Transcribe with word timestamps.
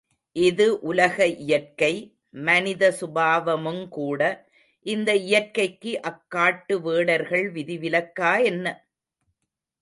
இது 0.35 0.65
உலக 0.81 1.15
இயற்கை 1.43 1.91
மனித 2.39 2.91
சுபாவமுங் 2.99 3.87
கூட 3.89 4.21
இந்த 4.85 5.15
இயற்கைக்கு 5.25 6.01
அக் 6.03 6.25
காட்டு 6.29 6.77
வேடர்கள் 6.81 7.47
விதி 7.51 7.77
விலக்கா 7.77 8.33
என்ன? 8.45 8.65